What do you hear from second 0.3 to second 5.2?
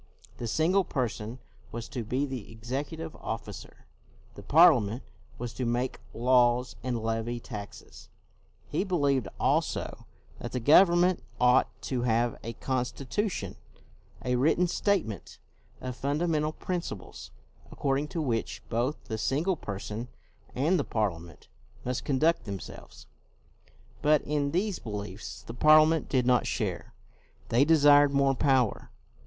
The Single Person was to be the executive officer, the Parliament